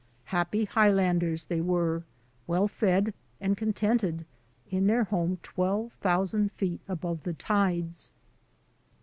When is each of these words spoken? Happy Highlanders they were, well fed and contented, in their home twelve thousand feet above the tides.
Happy 0.33 0.65
Highlanders 0.65 1.43
they 1.43 1.61
were, 1.61 2.01
well 2.47 2.67
fed 2.67 3.13
and 3.39 3.55
contented, 3.55 4.25
in 4.71 4.87
their 4.87 5.03
home 5.03 5.37
twelve 5.43 5.91
thousand 5.93 6.51
feet 6.53 6.81
above 6.87 7.21
the 7.21 7.33
tides. 7.33 8.11